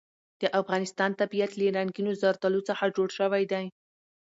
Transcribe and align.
د 0.41 0.43
افغانستان 0.59 1.11
طبیعت 1.21 1.51
له 1.59 1.65
رنګینو 1.77 2.11
زردالو 2.21 2.61
څخه 2.69 2.93
جوړ 2.95 3.09
شوی 3.19 3.43
دی. 3.51 3.65